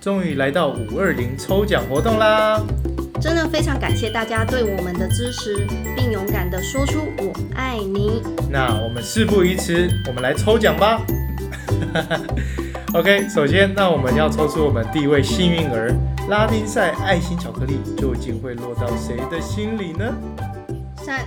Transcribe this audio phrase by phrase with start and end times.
[0.00, 2.64] 终于来到五二零抽奖活动啦！
[3.20, 8.22] 真的非常感谢大家对我们的支持，并勇敢的说出我爱你。
[8.48, 11.00] 那我们事不宜迟，我们来抽奖吧。
[12.94, 15.92] OK，首先，那我们要抽出我们第一位幸运儿，
[16.28, 20.04] 拉丁赛爱心巧克力究竟会落到谁的心里呢？
[20.98, 21.26] 三。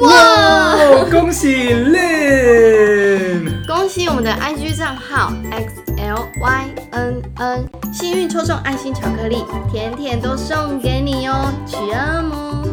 [0.00, 0.76] 哇！
[1.10, 12.64] 恭喜 l n 恭喜我们的 IG 账号 X L Y N N 幸运抽中爱心巧克力，甜甜都送给你哦，取二萌。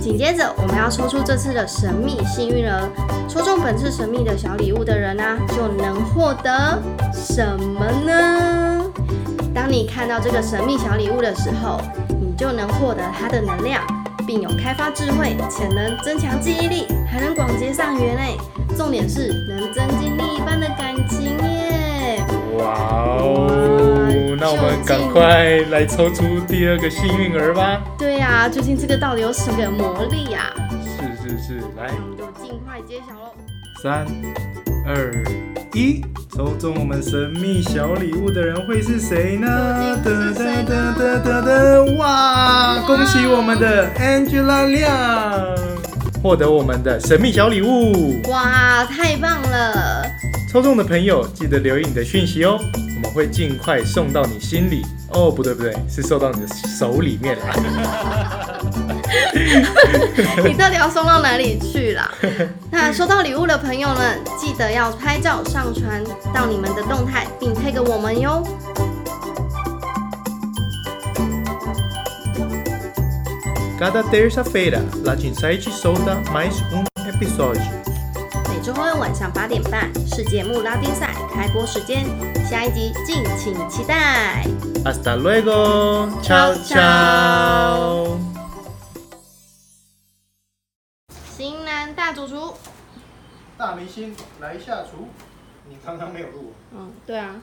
[0.00, 2.80] 紧接着我们要抽出这次的神秘幸运儿，
[3.28, 8.80] 抽中本次神秘的小礼物的人呢，就能获得什么呢？
[9.54, 11.78] 当你看到这个神秘小礼物的时候，
[12.18, 13.82] 你就能获得它的能量。
[14.32, 18.36] 并有开发智慧，且能增强记忆力，还能广结善缘嘞。
[18.76, 22.22] 重点是能增进另一半的感情耶。
[22.56, 23.48] 哇哦，
[24.40, 27.82] 那我们赶快来抽出第二个幸运儿吧。
[27.98, 30.54] 对呀，最近这个到底有什么魔力啊？
[31.20, 33.34] 是是是，来，那就尽快揭晓喽。
[33.82, 34.06] 三、
[34.86, 35.10] 二、
[35.74, 36.04] 一，
[36.36, 39.50] 抽中我们神秘小礼物的人会是谁呢？
[42.96, 45.56] 恭喜我们的 Angela 亮
[46.20, 48.20] 获得我们的神秘小礼物！
[48.28, 50.04] 哇，太棒了！
[50.52, 52.58] 抽中的朋友记得留意你的讯息哦，
[52.96, 54.84] 我们会尽快送到你心里。
[55.12, 57.36] 哦，不对不对，是送到你的手里面。
[57.36, 57.60] 哈
[60.44, 62.10] 你到底要送到哪里去啦？
[62.72, 66.02] 那收到礼物的朋友们，记得要拍照上传
[66.34, 68.42] 到你们的动态，并配给我们哟。
[73.80, 77.62] cada terça-feira, Latin Sight solta mais um episódio.
[78.50, 82.04] 每週五晚上八點半是節目《拉丁賽》開播時間，
[82.44, 84.44] 下一集盡請期待。
[84.84, 88.18] Hasta luego, chao chao.
[91.34, 92.52] 新南大主廚。
[93.56, 95.06] 大明星來下廚，
[95.70, 96.30] 你剛剛沒有錄。
[96.74, 97.34] 嗯，對啊。